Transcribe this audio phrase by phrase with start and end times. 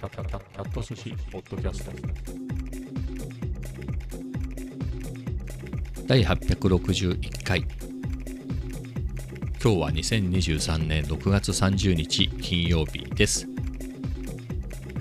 [0.00, 1.92] キャット寿司ポッドキャスト。
[6.06, 7.60] 第861回。
[9.62, 13.46] 今日は2023年6月30日金曜日です、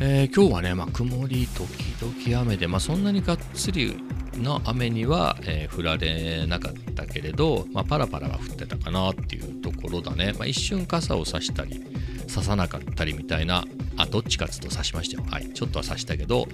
[0.01, 4.03] えー今日はね、まあ、曇り時々雨で、まあ、そんなにがっつり
[4.33, 11.85] の雨には、えー降られなかったけれど、まあ、パラパラは降ってたかなっていうところだね、まあ、一瞬傘を差したり
[12.27, 13.63] 差さなかったりみたいな
[13.99, 15.27] あどっちかっつうと差しましたよ。
[15.29, 15.51] はい。
[15.51, 16.47] ちょっとは差したけど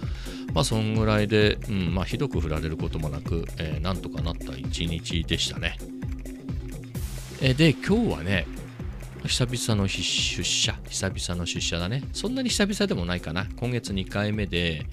[0.53, 5.77] まあそんぐらいで、うんまあ、ひどく降られることもなく、えーなんとかなった一日でしたね。
[7.41, 8.47] えで今日はね
[9.27, 12.03] 久々の出社久々の出社だね。
[12.13, 13.45] そんなに久々でもないかな。
[13.57, 14.87] 今月2回目で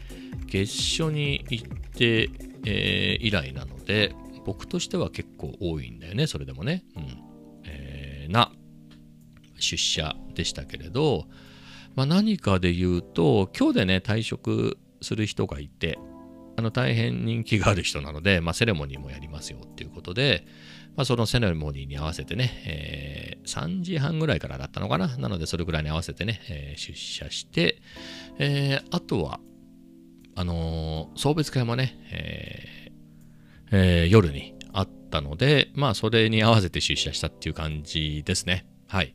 [0.47, 2.31] 月初に行って、
[2.67, 4.15] えー以来なので
[4.45, 7.07] 僕としては結構多いんだよねそれでもね、うん。
[7.65, 8.53] えーな
[9.59, 11.27] 出社でしたけれど、
[11.95, 15.99] まあ、何かで言うと今日でね退職する人がいて
[16.57, 20.45] あの大変人気がある人なので、まあ、セレモニーもやりますよっていうことで、
[20.97, 25.17] まあ、そのセレモニーに合わせてね、えー3時半ぐらいからだったのかな？
[25.17, 27.83] なのでそれぐらいに合わせてね、えー出社して、
[28.39, 29.41] えーあとは
[30.37, 38.67] あのー送別会もね、えー夜にあったのでまあそれに合わせて出社したっていう感じですね。
[38.87, 39.15] はい。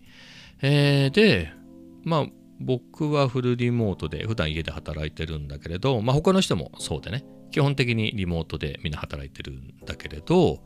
[0.61, 1.53] で
[2.03, 2.25] まあ
[2.59, 7.23] 僕はフルリモートで普段家で働いてるんだけれど、まあ、他の人もそうでね。
[7.51, 10.59] 基本的にリモートでみんな働いてるんだけれど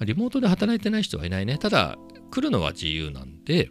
[0.00, 1.58] リモートで働いてない人はいないね。
[1.58, 1.96] ただ
[2.30, 3.70] 来るのは自由なんで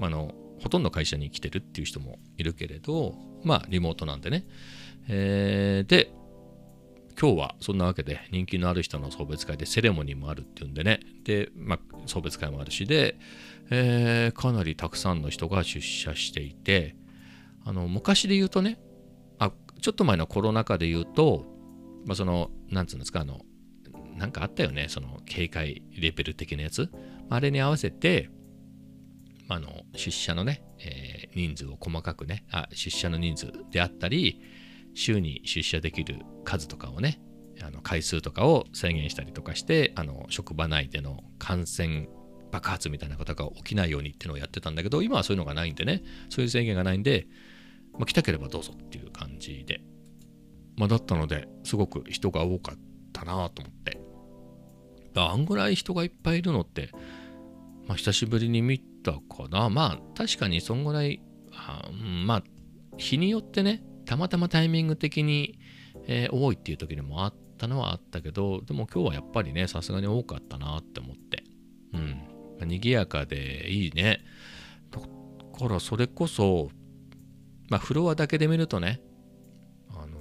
[0.00, 0.32] あの
[0.62, 4.46] ほとんど会社に来てるっていう人もいるけれどまあリモートなんでね、
[5.08, 6.12] えーで
[7.20, 11.00] 今日はそんなわけで人気のある人の送別会でセレモニーもあるっていうんでね。
[11.24, 13.18] で、まあ、送別会もあるしで、
[13.70, 16.96] えーかなりたくさんの人が出社していて
[17.66, 18.80] あの昔で言うとね
[19.38, 21.44] あちょっと前のコロナ禍で言うと、
[22.06, 23.40] まあ、そのなんつうんですかあの
[24.16, 26.90] なんかあったよねその警戒レベル的なやつ。
[27.28, 28.30] あれに合わせて
[29.48, 34.42] あの出社のね、えー人数を細かくねあ出社の人数であったり
[34.94, 37.20] 週に出社できる数とかをね
[37.62, 42.08] あの回数とかを制限したりとかしてあの職場内での感染
[42.50, 47.26] 爆発みたいなことが起きないようにっていうのをやってたんだけど今はそういうのがないんでねそういう制限がないんで、
[47.92, 49.82] まあ、来たければどうぞっていう感じで、
[50.76, 52.78] まあ、だったのですごく人が多かっ
[53.12, 54.00] たなと思って。
[55.16, 56.90] あんぐらい人がいっぱいいるのって、
[57.86, 59.20] まあ、久しぶりに見たか
[59.50, 59.68] な。
[59.68, 61.20] まあ確かにそんぐらい
[61.52, 61.90] あ
[62.24, 62.42] まあ
[62.96, 65.56] 日によってねたまたまタイミング的に、
[66.08, 71.44] えー多いっていう時にもあったのはあったけどでも今日はやっぱりねさすがに多かったなって思って。
[71.94, 72.66] うん。
[72.66, 74.18] 賑やかでいいね。
[74.90, 76.70] だからそれこそ
[77.68, 79.00] まあフロアだけで見るとね
[79.90, 80.18] あの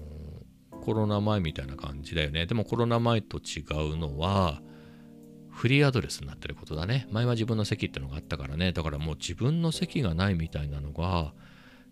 [0.82, 2.46] コロナ前みたいな感じだよね。
[2.46, 3.62] でもコロナ前と違
[3.94, 4.62] うのは
[5.50, 7.08] フリーアドレスになってることだね。
[7.10, 8.72] 前は自分の席ってのがあったからね。
[8.72, 11.34] だからもう自分の席がないみたいなのが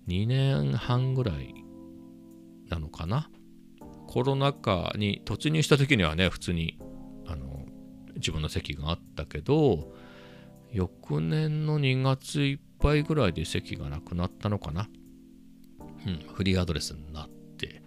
[0.08, 1.67] 2年半ぐらい
[2.70, 3.30] なのかな？
[4.08, 6.80] コロナ禍に突入した時にはね普通に
[7.26, 7.66] あの
[8.16, 9.94] 自分の席があったけど
[10.72, 14.88] 翌年の2月いっぱいぐらいで席がなくなったのかな？
[16.06, 17.82] うんフリーアドレスになって、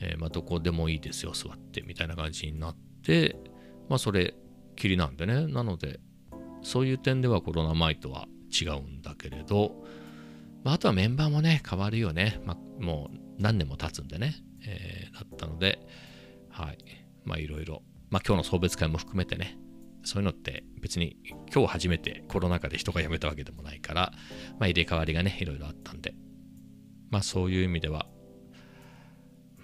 [0.00, 3.36] えーまあ、どこでもいいですよ座ってみたいな感じになって
[3.88, 4.34] まあそれ
[4.76, 5.46] きりなんでね。
[5.46, 5.98] なので
[6.62, 9.84] そういう点ではコロナ前とは違うんだけれど、
[10.64, 14.34] まあ、あとはメンバーもね変わるよね、まあ、もう何年も経つんでね、
[14.66, 15.78] えーだったので
[16.50, 16.78] はい。
[17.24, 17.82] まあいろいろ。
[18.10, 19.56] まあ今日の送別会も含めてね。
[20.04, 21.16] そういうのって別に
[21.52, 24.12] 今日初めてコロナ禍で人が辞めたわけでもないから、
[24.58, 26.14] まあ、入れ替わりがねいろいろあったんで。
[27.10, 28.06] まあそういう意味では、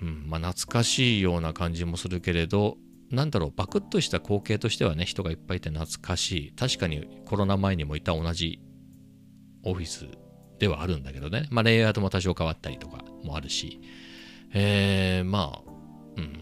[0.03, 2.77] うんまあ、懐かしいような感じもするけれど
[3.11, 6.53] なんだろうバクッとした光景としてはね人がいっぱいいて懐かしい。
[6.55, 8.61] 確かにコロナ前にもいた同じ
[9.65, 10.07] オフィス
[10.59, 11.47] ではあるんだけどね。
[11.51, 13.05] まあレイアウトも多少変わったりとか。
[13.25, 13.81] もあるし
[14.53, 15.71] えー、まあ
[16.17, 16.39] うん。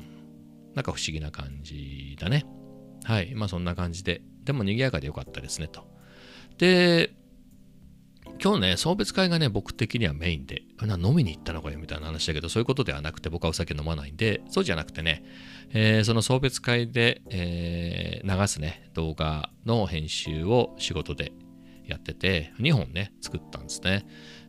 [0.75, 2.45] なんか不思議な感じだね。
[3.05, 3.35] はい。
[3.35, 4.23] まあそんな感じで。
[4.45, 5.87] でも賑やかでよかったですねと。
[6.59, 7.15] で
[8.43, 15.25] 今日ね送別会がね僕的にはメインでな飲みに行ったのかよみたいな話だけどそういうことではなくて僕はお酒飲まないんでそうじゃなくてね、
[15.73, 21.33] えーその送別会で、えー流すね動画の編集を仕事で
[21.87, 24.07] やってて2本ね作ったんですね、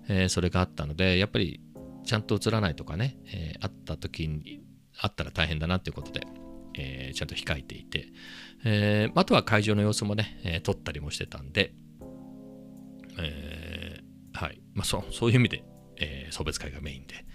[0.07, 1.59] えーそれがあったのでやっぱり
[2.05, 4.61] ちゃんと映らないとかね、えーあった時に
[4.99, 6.27] あったら大変だなっていうことで、
[6.75, 8.07] えーちゃんと控えていて、
[8.65, 11.73] えーあとは会場の様子もね、えー撮ったりもしてたんで、
[13.19, 14.61] えーはい。
[14.73, 15.63] まあそう、そういう意味で、
[15.97, 17.25] えー送別会がメインで。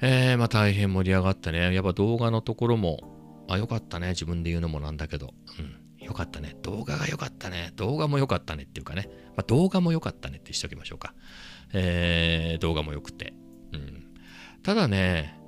[0.00, 11.14] えーまあ大変盛り上がってね、やっぱ動画のところも、あ、よかったね、自分で言うのもなんだけど、うん、よかったね、動画が良かったね、動画も良かったねっていうかね、まあ、動画も良かったねってしときましょうか。
[11.72, 13.34] えー動画も良くて。
[13.74, 14.14] うん、
[14.62, 15.38] ただね、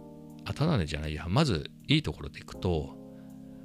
[0.44, 2.96] あ、ただねじゃないや、まずいいところでいくと、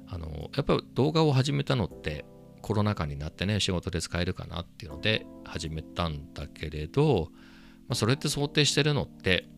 [0.08, 2.24] あの、やっぱ動画を始めたのって、
[2.60, 7.28] コロナ禍になってね、仕事で使えるかなっていうので始めたんだけれど、
[7.88, 9.48] まあ、それって想定してるのって、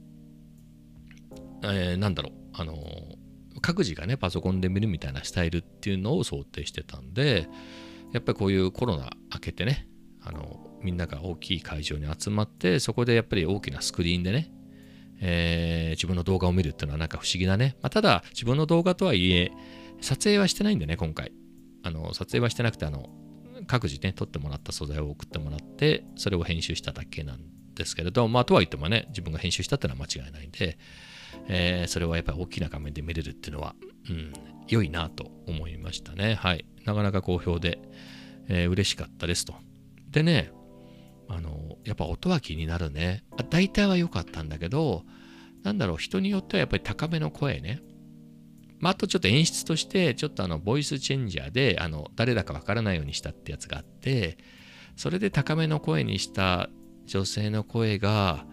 [1.63, 2.77] えーなんだろう、あの、
[3.61, 7.47] 各自がね、パソコンで見るみたいなスタイルっていうのを想定してたんで、
[8.13, 9.87] やっぱりこういうコロナ明けてね、
[10.23, 14.51] あの、みんなが大きい会場に集まって、そこでやっぱり大きなスクリーンでね、
[15.21, 17.77] えー自分の動画を見るっていうのはなんか不思議だね。
[17.81, 19.53] まあ、ただ、自分の動画とはいえ、
[20.01, 21.33] 撮影はしてないんでね、今回。
[21.85, 23.09] あの、撮影はしてなくて、あの、
[23.67, 27.41] 各自ね、撮ってもらった素材を送ってもらって、それを編集しただけなん
[27.75, 30.79] ですけれど、まあ、とは言ってもね、自分が編集したっていうのは間違いないんで、
[31.49, 33.75] えーそれはやっぱり大きな画面で見れるっていうのは、
[34.09, 34.33] うん、
[34.69, 36.35] 良いなと思いましたね。
[36.35, 36.65] はい。
[36.85, 37.79] なかなか好評で、
[38.49, 39.55] えー嬉しかったですと。
[40.11, 40.51] でね、
[41.29, 43.25] あの、やっぱ音は気になるね。
[43.51, 45.05] 大体は良かったんだけど、
[45.63, 47.81] なんだろう、人によってはやっぱり高めの声ね。
[48.81, 54.37] まあ、あとちょっと演出として、ちょっとあの、ボイスチェンジャーで、あの、誰だかわからないようにしたってやつがあって、
[54.97, 56.69] それで高めの声にした
[57.07, 58.45] 女性の声が、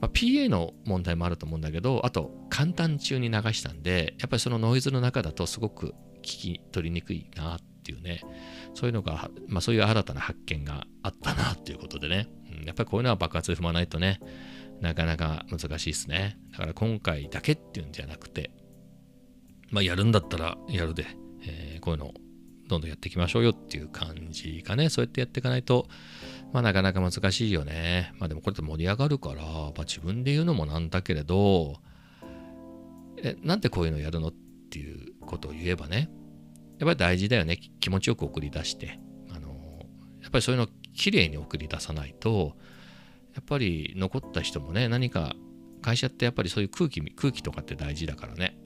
[0.00, 8.20] まあ、PA の問題もあると思うんだけど、あと、簡単中に流したんで、やっぱりそのノイズの中だとすごく聞き取りにくいなっていうね、
[8.74, 12.28] そういうのが、まあそういう新たな発見があったなっていうことでね、
[12.58, 14.20] うんやっぱりこういうのは爆発で踏まないとね、
[14.80, 16.38] なかなか難しいですね。
[16.52, 18.50] だから今回だけっていうんじゃなくて、
[19.70, 21.06] まあやるんだったらやるで、
[21.42, 22.14] えーこういうのを
[22.66, 24.88] どんどんやっていきましょうよっていう感じかね。
[24.88, 25.86] そうやってやっていかないと、
[26.52, 28.12] まあなかなか難しいよね。
[28.18, 31.76] まあでもこれって盛り上がるから、まあ自分で言うのもなんだけれど、
[33.18, 34.32] え、なんでこういうのやるのっ
[34.70, 36.10] ていうことを言えばね、
[36.78, 37.58] やっぱり大事だよね。
[37.80, 38.98] 気持ちよく送り出して。
[39.30, 39.48] あの、
[40.20, 42.56] やっぱりそういうのをきれいに送り出さないと、
[43.34, 45.34] やっぱり残った人もね、何か
[45.82, 48.58] 会社ってやっぱりそういう空気、空気とかって大事だからね。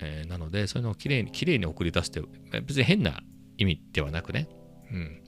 [0.00, 2.20] えーなので、そういうのをきれいに、きれいに送り出して、
[2.62, 3.20] 別に変な
[3.56, 4.48] 意味ではなくね。
[4.92, 5.22] うん。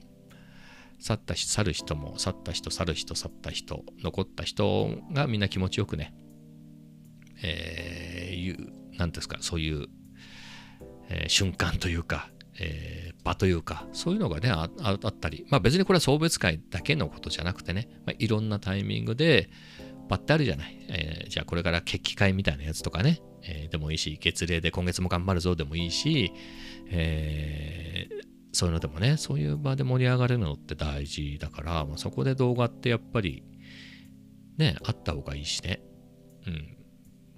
[0.99, 6.13] 去った人、去る人も、去った人、去る人、去った人、残った人がみんな気持ちよくね、
[7.43, 9.87] えーいう、なんですか、そういう、
[11.11, 12.29] えー瞬間というか、
[12.59, 19.49] えー場というか、そういうのがね、あったり、まあ別にこれは送別会だけのことじゃなくてね、まあ、いろんなタイミングで、
[20.09, 20.85] 場ってあるじゃない。
[20.89, 26.31] えーじゃあこれから決起会みたいなやつとかね、えーでもいいし、月例で今月も頑張るぞでもいいし、
[26.89, 33.43] えーそういうのでもね、そういう場で盛り上がれるのって大事だから、まあ、そこで動画ってやっぱり
[34.57, 35.81] ね、あった方がいいしね。
[36.45, 36.77] うん。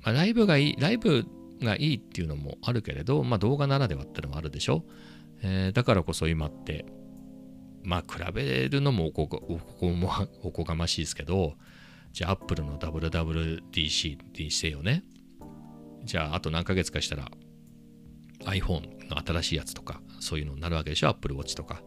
[0.01, 1.25] まあ、ライブがいい、ライブ
[1.61, 4.85] がいいっていうのもあるけれど、まあ動画ならではってのもあるでしょ。
[5.41, 6.85] えーだからこそ今って、
[7.83, 10.11] まあ比べるのもおこおこも
[10.41, 11.55] おこがましいですけど、
[12.11, 15.03] じゃあアップルの WWDC にせよね。
[16.03, 17.29] じゃああと何ヶ月かしたら
[18.45, 21.81] iPhone の新しいやつとか、そういうのになるわけでしょ、Apple Watch とか。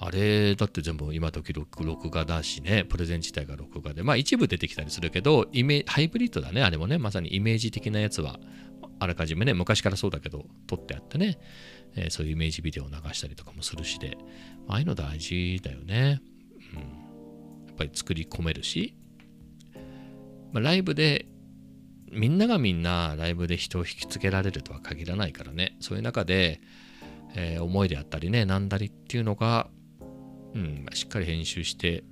[0.00, 8.38] あれ、だって全部今時録録画だしね、プレゼン自体が録画で、まあ一部出てきたりするけど、イメハイブリッドだね、あれもね、まさにイメージ的なやつは、
[8.98, 11.38] あらかじめね、昔からそうだけど、撮ってあってね、
[11.96, 14.16] えーそういうイメージビデオを流したりとかもするしで、
[14.66, 16.20] ああいうの大事だよね。
[16.74, 17.68] うん。
[17.68, 18.96] やっぱり作り込めるし、
[20.52, 21.26] まあ、ライブで
[22.10, 26.60] みんながみんなライブで人を引きつけられるとは限らないからねそういう中で、
[27.34, 29.68] えー思いであったりねなんだりっていうのが、
[30.54, 32.04] うん、しっかり編集して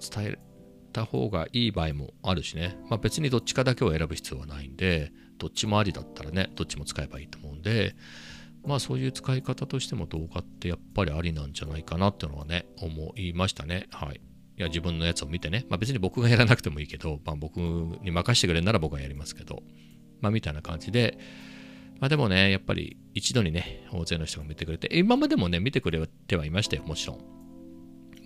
[0.00, 0.38] 伝え
[0.92, 7.96] た方がいい場合もあるしね、まあ、別にどっちかだけを選ぶ必要はないんでどっちもありだったらねどっちも使えばいいと思うんで
[8.64, 13.88] まあそういう使い方としても動画ってやっぱりありなんじゃないかなっていうのはね思いましたね。
[13.90, 14.20] はい。
[14.58, 19.62] いや自分のやつを見てね、まあ、別に僕がやらなくてもいいけど、まあ、僕に任せてくれるなら僕はやりますけど、
[20.20, 21.18] まあ、みたいな感じで、
[22.00, 27.41] まあ、でもね、やっぱり一度にね、大勢の人が見てくれて、今までもね、見てくれてはいましたよ、もちろん。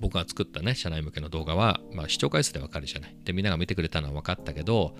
[0.00, 3.16] 僕が作ったね、社内向けの動画は、まあ、視聴回数でわかるじゃない。
[3.24, 4.96] で、みんなが見てくれたのは分かったけど、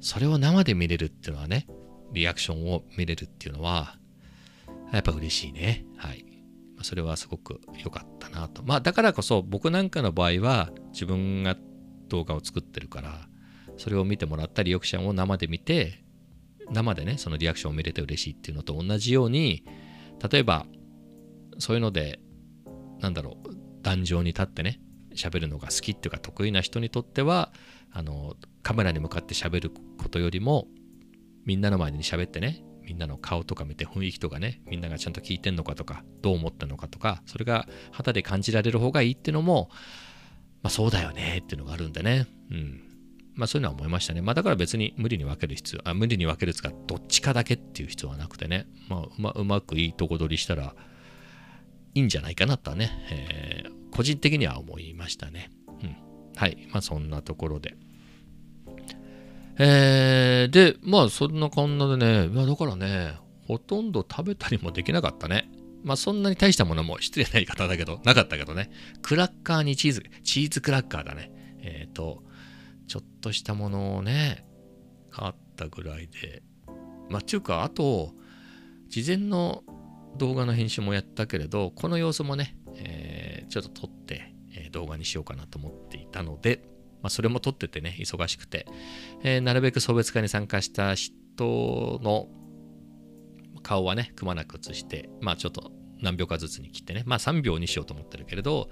[0.00, 1.66] それを生で見れるっていうのはね、
[2.12, 3.98] リアクションを見れるっていうのは、
[4.92, 5.84] やっぱ嬉しいね。
[5.96, 6.24] はい。
[6.82, 8.62] それはすごく良かったなと。
[8.62, 11.56] まあだからこそ僕なんかの場合は自分が
[12.08, 13.28] 動画を作ってるから
[13.76, 16.04] それを見てもらったリアクションを生で見て
[16.70, 19.64] 生でねそのリアクションを見れて嬉しいっていうのと同じように
[20.30, 20.66] 例えば
[21.58, 22.20] そういうので
[23.00, 24.80] なんだろう壇上に立ってね
[25.14, 27.52] 喋るのが好きっていうか得意な人にとっては
[27.92, 30.66] あのカメラに向かって喋ることよりも
[31.44, 39.70] みんなの前に喋ってねみんなの顔とか見て雰囲気とかねみんながちゃんと聞いてんのかとかどう思ったのかとかそれが肌で感じられる方がいいっていうのも
[40.64, 42.26] まあそうだよねっていうのがあるんでね。
[42.50, 42.80] うん。
[43.34, 44.22] まあそういうのは思いましたね。
[44.22, 50.74] まあだから別に無理に分ける必要、あ無理に分けるつか、どっちかだけっていう必要はなくてね、まあうまうまくいいとこ取りしたら
[51.94, 55.50] いいんじゃないかなとはね、えー個人的には思いましたね。
[55.68, 55.96] うん。
[56.36, 56.68] はい。
[56.72, 57.76] まあそんなところで。
[59.56, 63.14] えー、で、まあそんなこんなでね、いやだからね、
[63.46, 65.48] ほとんど食べたりもできなかったね。
[65.84, 68.70] まあそんなに大したものも失礼な言い方だけど、なかったけどね。
[69.00, 71.30] クラッカーにチーズ、チーズクラッカーだね。
[71.60, 72.24] えっ、と、
[72.88, 74.44] ちょっとしたものをね、
[75.12, 76.42] あったぐらいで。
[77.08, 78.12] まあっていうか、あと、
[78.88, 79.62] 事前の
[80.16, 86.64] 動画の編集もやったけれど、この様子もね、えーちょっと撮って、え動画にしようかなと思っていたので、
[87.02, 88.66] まあ、それも撮っててね、忙しくて、
[89.22, 92.28] えーなるべく送別会に参加した人の
[93.62, 98.68] 顔はね、くまなく映して、まあちょっと何秒かずつに切ってね、まあ3秒にしようと思ってるけれど、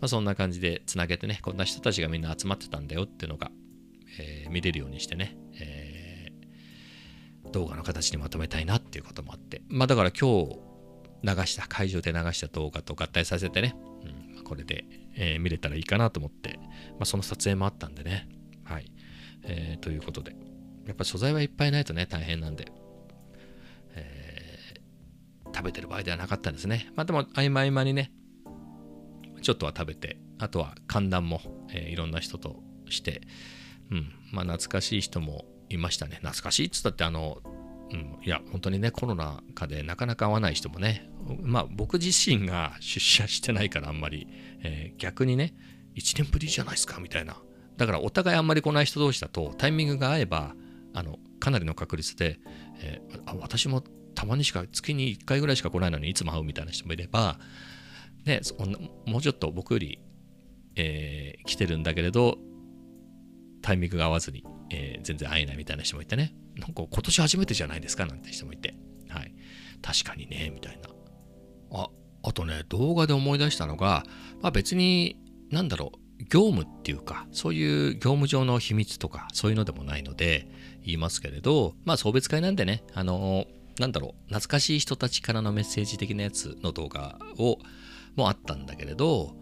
[0.00, 3.50] まあそんな感じでつなげてね、こんな人たちがみんな集まってたんだよっていうのが、
[4.18, 10.71] えー見れるようにしてね、えー動画の形にまとめたいなっていうこともあって、まあだから今日
[11.22, 13.74] 流した、会場で流した動画と合体させてね、
[14.04, 16.58] うんこれで、えー見れたらいいかなと思って、
[16.92, 18.28] まあその撮影もあったんでね、
[18.64, 18.92] はい。
[19.44, 20.36] えーということで、
[20.86, 22.66] やっぱ素材はいっぱいないとね、大変なんで、
[23.94, 24.82] えー
[25.54, 26.90] 食べてる場合ではなかったんですね。
[26.96, 28.10] まあでも、合間合間にね、
[29.42, 33.20] ちょっとは食べて、あとは寒暖も、えーいろんな人として、
[33.90, 36.16] うん、まあ懐かしい人もいましたね。
[36.16, 37.42] 懐かしいっつったって、あの、
[37.92, 41.10] うん、いや、本当にね、コロナ禍でなかなか会わない人もね、
[41.42, 44.26] まあ僕自身が出社してないからあんまり、
[44.62, 45.54] えー逆にね、
[45.94, 47.36] 1年ぶりじゃないですかみたいな。
[47.76, 50.54] だからお互いあんまり来ない人同士だとタイミングが合えば、
[50.94, 52.38] あの、かなりの確率で、
[52.80, 53.82] えーあ私も
[54.14, 57.38] たまにしか、月に1回ぐらいしか来ないのにいつも会うみたいな人もいれば、
[58.24, 59.98] ね、そんなもうちょっと僕より、
[60.76, 62.38] えー来てるんだけれど、
[63.62, 68.74] タイミングが合わずに、えー全然会えないみたいな人もいてね、なんか今年初めてじゃないですかなんて人もいて、
[69.08, 69.34] はい。
[69.80, 70.88] 確かにね、みたいな。
[71.72, 71.88] あ、
[72.22, 74.04] あとね、動画で思い出したのが、
[74.40, 75.16] まあ別に、
[75.50, 80.48] なんだろう、業務っていうか、そういう業務上の秘密とか、そういうのでもないので、
[80.84, 83.46] 言いますけれど、まあ送別会なんでね、あの
[83.78, 87.58] なんだろう、懐かしい人たちからのメッセージ的なやつの動画を、
[88.14, 89.34] もあったんだけれど、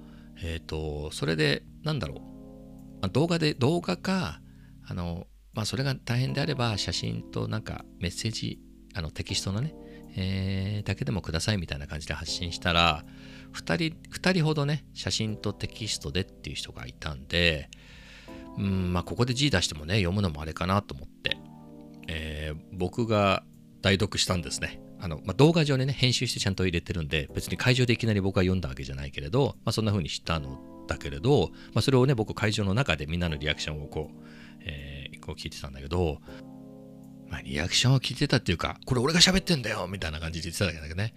[0.43, 4.41] えっ、と、それで、なんだろう、ま動画で、動画か、
[4.87, 8.59] あの、まあそれが大変であれば、写真となんかメッセージ、
[8.95, 9.75] あのテキストのね、
[10.17, 13.05] えーだけでもくださいみたいな感じで発信したら、
[13.53, 17.69] 2人、二人ほどね、写真とテキストでっていう人がいたんで、
[18.59, 21.37] うん、まあここで字出してもね、読むのもあれかなと思って、
[22.09, 23.45] えー僕が
[23.83, 24.81] 代読したんですね。
[25.01, 34.23] あの、まあ、動画上でね、編集してちゃんと入れてるんで、別に会場でいきなり僕が読んだわけじゃないけれど、まあそんな風にしたのだけれど、まあそれをね、僕会場の中でみんなのリアクションをこう、
[34.61, 36.19] えーこう聞いてたんだけど、
[37.29, 41.15] まあリアクションを聞いてたっていうか、これ俺が喋ってんだよみたいな感じで言ってたんだけどね、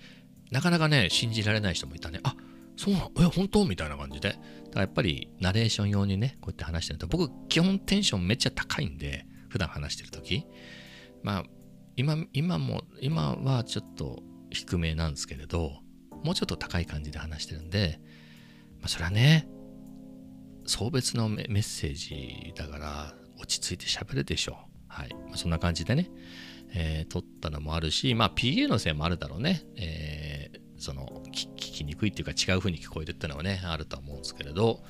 [0.52, 2.20] なかなかね、信じられない人もいたね。
[2.24, 2.36] あ
[2.76, 3.12] そうなの？
[3.20, 3.66] え、本当？
[3.66, 4.30] みたいな感じで。
[4.30, 4.42] だか
[4.76, 10.46] らやっぱりナレーション用にね、こうやって話してると、僕基本テンションめっちゃ高いんで、普段話してる時
[11.22, 11.44] まあ、
[11.96, 15.74] 今、今も、今はちょっと低めなんですけれど、
[16.24, 18.00] もうちょっと高い感じで話してるんで、
[18.80, 19.48] まあそれはね、
[20.66, 24.56] 送別のメッセージだから落ち着いて喋るでしょう。
[24.88, 25.14] はい。
[25.28, 26.10] まあ、そんな感じでね、
[26.74, 29.64] えー撮ったのもあるし、まあ PA のせいもあるだろうね。
[29.76, 34.84] えーその聞きにくいっていうか違う風に聞こえるっていうのはね、あるとは思うんですけれど、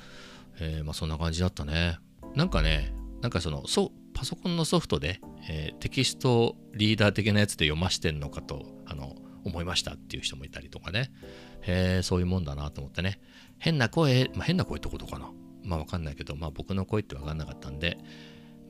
[0.58, 1.98] えーまあそんな感じだったね。
[2.34, 11.12] なんかね、なんかその、そ、パソコンのソフトで、えーテキストリーダー的なやつで読ましてんのかと、あの、思いましたっていう人もいたりとかね。
[11.60, 13.20] へえ、そういうもんだなと思ってね。
[13.58, 15.30] 変な声、まあ、変な声ってことかな。
[15.62, 17.98] まあわかんないけど、まあ僕の声ってわかんなかったんで、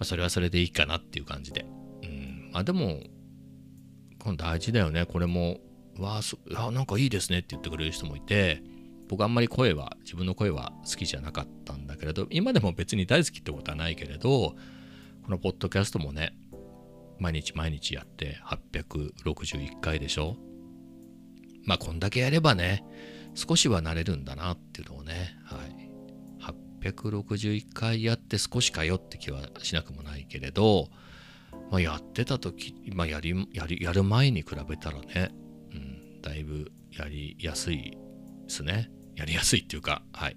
[0.00, 1.66] あそれはそれでいいかなっていう感じで。
[2.02, 2.50] うん。
[2.52, 3.00] まあでも、
[4.18, 5.06] この大事だよね。
[5.06, 5.60] これも、
[5.98, 8.62] わあ、そあなんかいいですねって言ってくれる人もいて、
[9.08, 14.54] 僕あんまり声は、自分の声は好きじゃなかったんだけれど、今でも別に大好きってことはないけれど、
[15.22, 16.34] このポッドキャストもね、
[17.18, 20.36] 毎日毎日やって861回でしょ
[21.64, 22.84] まあこんだけやればね、
[23.34, 25.83] 少しは慣れるんだなっていうのをね、はい。
[26.84, 30.88] 861回やって少しかよって気はしなくもないけれど、
[31.70, 35.30] まあ、やってた時、まあ、やりやりやる前に比べたらね、
[35.72, 37.96] うん、だいぶやりやすいで
[38.48, 38.90] すね。
[39.16, 40.36] やりやすいっていうか、はい。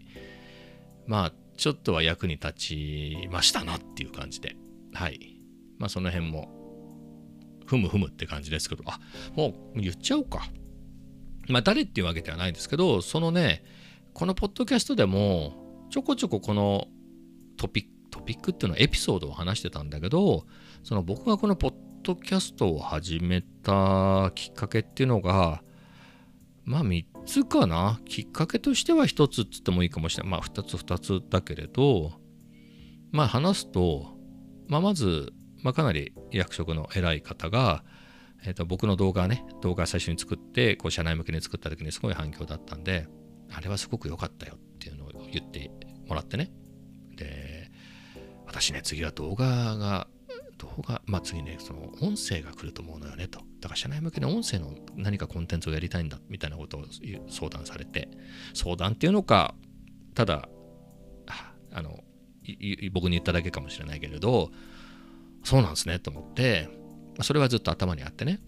[1.07, 4.55] まあちょっとは役に立ちましたなっていう感じで
[4.93, 5.41] はい
[5.79, 6.53] まあその辺も
[7.65, 8.99] ふむふむって感じですけどあ
[9.35, 10.47] もう言っちゃおうか
[11.47, 13.63] まあ誰っていうわけではないですけどそのね
[14.13, 16.87] このポッドキャストでもちょこちょここの
[17.57, 20.45] トピックトピックっていうのはエピソードを話してたんだけど
[20.83, 25.61] その僕がこのポッドキャストを始めたきっかけっていうのが
[26.63, 27.99] まあ3つかな。
[28.05, 30.31] きっかけとしては1つっつってもいいかもしれない。
[30.31, 32.11] まあ2つ2つだけれど
[33.11, 34.17] まあ話すと、
[34.67, 35.31] まあ、まず、
[35.63, 37.85] まあ、かなり役職の偉い方が、
[38.45, 43.07] えー、と僕の動画ね動画最初に作ってこう社内向けに作った時にすごい反響だったんで
[43.49, 44.57] あれはすごく良かったよ
[45.39, 45.71] 言って
[46.07, 46.51] もらってね。
[47.15, 47.71] で
[48.45, 50.07] 私ね次は動画が
[50.57, 53.39] 動画まあ次ねその音声が来ると思うのよねと。
[53.59, 56.85] だから社内向けの音声の何かコンテンツをやりたいんだみたいなことを
[57.29, 58.09] 相談されて。
[58.53, 59.55] 相談っていうのか
[60.13, 60.49] ただ
[61.71, 62.03] あの
[62.93, 64.51] 僕に言っただけかもしれないけれど
[65.43, 66.69] そうなんですねと思って。
[67.21, 68.39] それはずっと頭にあってね。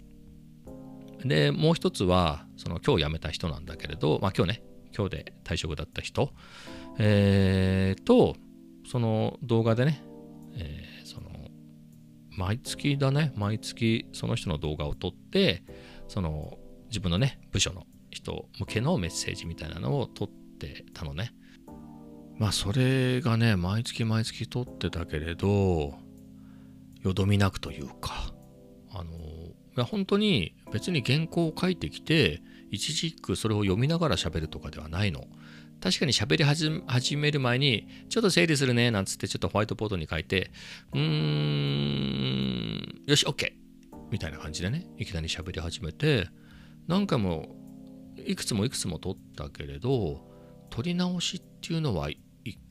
[1.26, 4.64] でもう一つはその今日辞めた人なんだけれどまあ今日ね
[4.96, 6.32] 今日で退職だった人、
[6.98, 8.36] えー、と
[8.90, 10.04] その動画でね、
[10.56, 11.30] えー、その
[12.38, 15.64] 毎月だね毎月その人の動画を撮って
[16.08, 21.32] その自分のね部署の人向けのメッセージみたいなのを撮ってたのね。
[22.38, 25.94] まあそれがね毎月毎月撮ってたけれど
[27.02, 28.34] よどみなくというか
[28.92, 35.28] あのいや本当に別に原稿を書いてきて一時句それを読みながら喋るとかではないの
[35.82, 40.52] 確かに喋り始める前に、ちょっと整理するね、なんつってちょっとホワイトボードに書いて、
[40.94, 43.54] うーん、よし、OK!
[44.12, 46.28] みたいな感じでね、いきなり喋り始めて、
[46.88, 47.56] 何回も、
[48.26, 50.22] いくつもいくつも撮ったけれど、
[50.70, 52.18] 撮り直しっていうのは1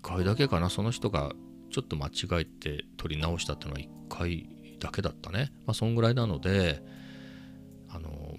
[0.02, 1.32] 回だけかな、その人が
[1.70, 5.50] ちょっと間違えて撮り直したっていうのは1回だけだったね。
[5.66, 6.82] まあ、そんぐらいなので、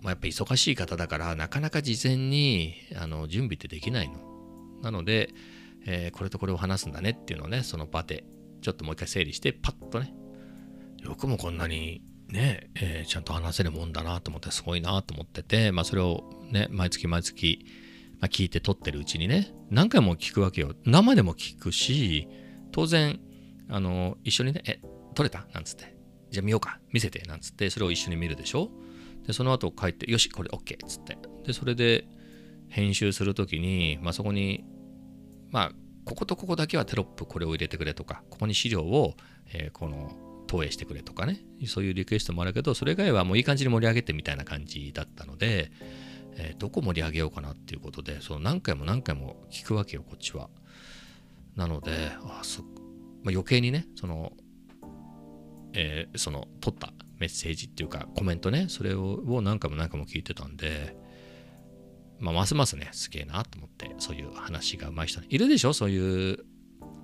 [0.01, 4.19] まあ、やっぱ忙しい方だから、なかなか事前にあの準備ってできないの。
[4.81, 5.33] なので、
[5.85, 8.23] えー、これとこれを話すんだねっていうのをね、その場で
[8.61, 10.13] ちょっともう一回整理して、パッとね、
[10.99, 17.65] よくもこんなにね、えー、ちゃんと話せるもんだなと思って、すごいなと思ってて、まあそれをね、毎月毎月、
[18.19, 20.75] まあ、聞いて撮ってるうちにね、何回も聞くわけよ。
[20.85, 22.27] 生でも聞くし、
[22.71, 23.19] 当然、
[23.69, 24.81] あの、一緒にね、え、
[25.15, 25.47] 撮れた？
[25.53, 25.95] なんつって。
[26.29, 26.79] じゃあ見ようか。
[26.91, 27.21] 見せて。
[27.27, 28.69] なんつって、それを一緒に見るでしょ
[29.29, 30.73] で、その後帰って、よし、これ OK!
[30.83, 31.15] っつって。
[31.45, 32.07] で、それで、
[32.67, 34.65] 編集するときに、まあ、そこに、
[35.51, 35.71] まあ、
[36.03, 39.13] こことここだけはテロップこれを入れてくれとか、ここに資料を、
[39.53, 45.71] えー、この投影してくれとかね、そういうリクエストもあるけど、それ以外はもういい感じに盛り上げてみたいな感じだったので、
[46.35, 50.49] えー、どこ盛り上げようかなっていうことで、その何回も何回も聞くわけよ、こっちは。
[51.55, 51.91] なので、
[52.23, 54.33] あそまあ、余計にね、その、
[55.73, 60.95] えー、その、取ったメッセージっていうか、コメントね、それを何回も何回も聞いてたんで、
[62.19, 65.73] まあ、ますますね、すげえなと思って、そういう話が上手い人いるでしょ？
[65.73, 66.37] そういう、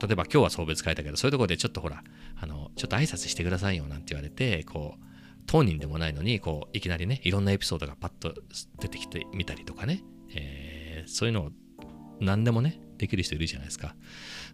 [0.01, 2.03] 例えば今日は送別会だけど、そういうとこでちょっとほら、
[2.35, 5.03] あの、ちょっと挨拶してくださいよなんて言われて、こう、
[5.45, 8.33] 当人でもないのに、こう、いきなりね、いろんなエピソードがパッと
[8.79, 11.51] 出てきてみたりとかね、えー、そういうのを
[12.19, 13.95] 何でもね、できる人いるじゃないですか。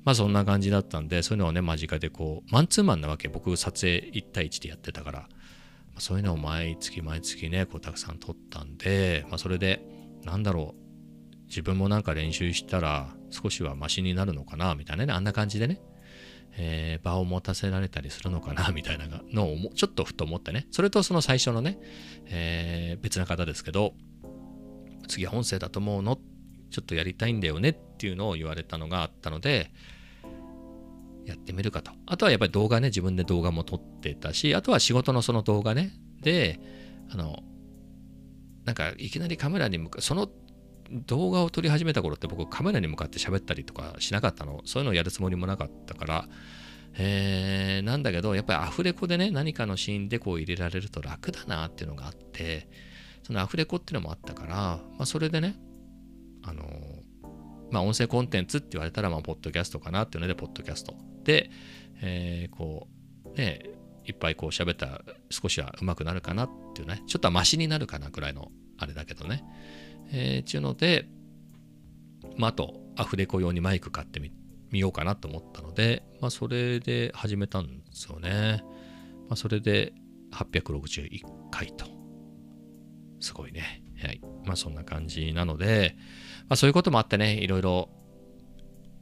[0.03, 5.29] まあそんな感じだったんで、そういうのをね、間近でこう、マンツーマンなわけ、僕撮影1対1でやってたから、
[6.01, 9.85] そういうのを毎月毎月ね、こうたくさん撮ったんで、まあそれで、
[10.23, 10.81] なんだろう
[11.47, 15.81] 自分もなんか練習したら少しはマシになるのかなみたいなねあんな感じでね、
[16.57, 21.77] えー、場を持たせられたりするのかな みたいなのをちょっとふと思ってねそれとその最初のね、
[22.25, 23.93] えー、別な方ですけど
[25.07, 26.19] 次は音声だと思うの？
[26.69, 27.69] ちょっとやりたいんだよね？
[27.69, 29.71] っていうのを言われたのがあったので
[31.25, 31.91] やってみるかと。
[32.05, 35.91] あとはやっぱり動画ね自分で動画も撮ってたしあとは仕事のその動画ね。
[36.21, 36.59] で
[37.09, 37.39] あの
[38.65, 40.29] なんかいきなりカメラに向かその
[40.91, 44.61] 動画を撮り始めた頃って僕カメラに向かって喋ったりとかしなかったの。
[44.65, 46.29] そういうのをやるつもりもなかったから。
[46.93, 52.67] えー、なんだけどやっぱりアフレコでね何かのシーンでこう入れられると楽だなっていうのがあって
[53.23, 55.55] そのアフレコっていうのもあったから、まあ、それでね
[56.43, 56.65] あの
[57.71, 61.49] まあ音声コンテンツって言われたらまあポッドキャストかなっていうのでポッドキャストで、
[62.01, 62.87] えー、こ
[63.25, 63.71] うね
[64.05, 69.43] いっぱいこう喋ったら少しは上手くなるかなっていうね、ちょっとはマシになるかなくらいのあれだけどね。
[70.11, 71.07] えー、ちゅうので、
[72.37, 74.31] まあ、あと、アフレコ用にマイク買ってみ
[74.71, 78.63] みようかなと思ったので、まあ、それで始めたんですよね。
[79.27, 79.93] まあ、それで
[80.33, 81.85] 861回と。
[83.19, 83.83] すごいね。
[84.01, 84.21] はい。
[84.45, 85.95] まあ、そんな感じなので、
[86.51, 87.87] まあ、そういうこともあってね、いろいろ、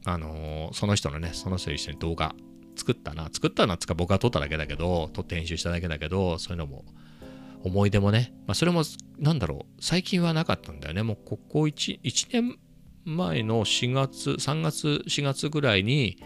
[0.05, 2.35] あのーその人のね、その人と一緒に動画
[2.75, 3.27] 作ったな。
[3.33, 6.85] 作ったなっつか僕が撮っただけだけど、撮って編集しただけだけど、そういうのも
[7.63, 8.83] 思い出もね、まあ、それも
[9.17, 11.01] なんだろう、最近はなかったんだよね。
[11.01, 12.59] もうここ 1, 1年
[13.05, 16.17] 前の4月、3月、4月ぐらいに、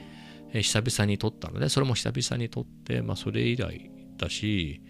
[0.51, 4.81] えー久々に撮ったので、それも久々に撮って、まあそれ以来だし、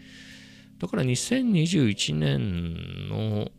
[0.80, 3.52] だから2021年の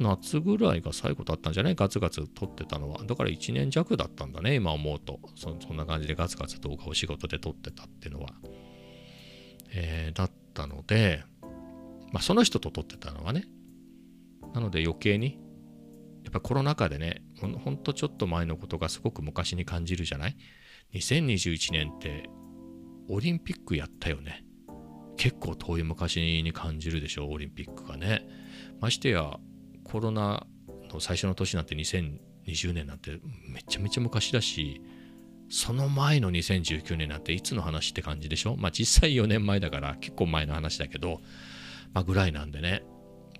[0.00, 1.74] 夏ぐらいが最後だったんじゃない？
[1.74, 3.04] ガツガツ撮ってたのは。
[3.04, 5.20] だから1年弱だったんだね、今思うと。
[5.36, 8.30] そんな感じでガツガツ動画を仕事で撮ってたっていうのは。
[9.72, 11.22] えーだったので、
[12.12, 13.44] まあその人と撮ってたのはね。
[14.54, 15.38] なので余計に、
[16.24, 20.36] やっぱコロナ禍でね、ほんほんとちょっと前のことがすごく昔に感じるじゃない
[20.94, 22.28] ?2021 年って
[23.08, 24.44] オリンピックやったよね。
[25.16, 28.26] 結構遠い昔に感じるでしょ、オリンピックがね。
[28.80, 29.38] ましてや、
[29.90, 30.46] コロナ
[30.92, 34.80] の最初の年なんて2020年なんてめちゃめちゃ昔だし、
[35.48, 38.56] その前の2019年なんていつの話って感じでしょ？
[38.56, 41.20] まあ実際4年前だから結構前の話だけど、
[41.92, 42.84] まあぐらいなんでね、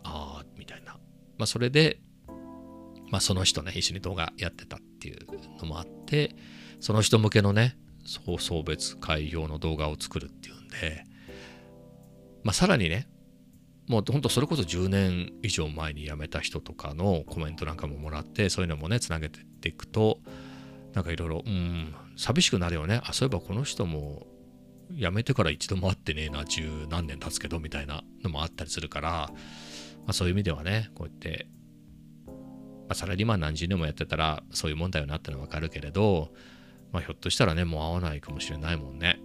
[0.03, 0.95] ああ、みたいな。
[1.39, 2.01] まあそれで、
[3.11, 5.19] まあその人ね、一緒に動画やってたっていう
[5.61, 6.35] のもあって、
[6.81, 11.05] その人向けのね、送別会用の動画を作るっていうんで、
[12.43, 13.09] まあさらにね、
[13.91, 20.21] もう本当それこそ10年以上前に辞めた人とかのコメントなんかももらって、そういうのもね、つなげてっていくと、
[20.95, 23.01] なんかいろいろ、うん、寂しくなるよね。
[23.03, 24.29] あ、そういえばこの人も
[24.93, 31.49] 辞めてから一度も会ってねえな、十何年経つけど、みたいなのもあったりするから、まあそういう意味ではね、こうやって、
[32.27, 32.33] ま
[32.91, 36.31] あサラリーマン何十年もやってたら、そういうもんだよなってのはわかるけれど、
[36.93, 39.19] まあひょっとしたらね、もう会わないかもしれないもんね。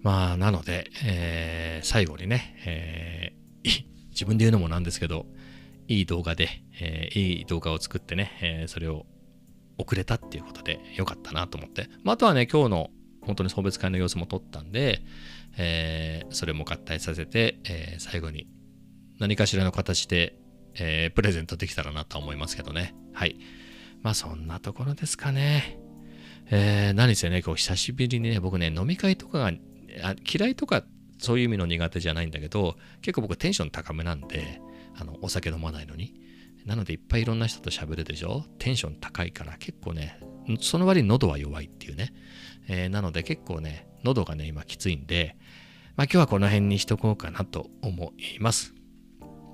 [0.00, 3.43] まあなので、えー最後にね、えー
[4.10, 5.26] 自分で言うのもなんですけど、
[5.88, 6.48] いい動画で、
[6.80, 9.06] えーいい動画を作ってね、えーそれを
[9.76, 11.88] 送れたっていうことでよかったなと思って。
[12.04, 12.90] まあ、あとはね、今日の
[13.22, 15.02] 本当に送別会の様子も撮ったんで、
[15.56, 18.46] えーそれも合体させて、えー最後に
[19.18, 20.36] 何かしらの形で、
[20.74, 22.94] えープレゼントできたらなと思いますけどね。
[23.12, 23.36] はい。
[24.02, 25.78] まあそんなところですかね。
[26.50, 29.52] えー何せね、今日久しぶりにね、僕ね、飲み会とかが
[30.32, 30.84] 嫌いとか
[31.24, 34.60] そういう意味の苦手じゃないんだけど、結構僕テンション高めなんで、
[34.94, 36.14] あの、お酒飲まないのに。
[36.66, 40.18] なのでいっぱいいろんな人と喋るでしょテンション高いから結構ね、
[40.60, 42.12] その割に喉は弱いっていうね。
[42.68, 45.36] えーなので結構ね、喉がね、今きついんで、
[45.96, 48.74] まあ今日はこの辺にしとこうかなと思います。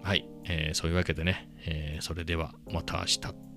[0.02, 3.49] はい、えーそういうわけでね、えーそれではまた明日。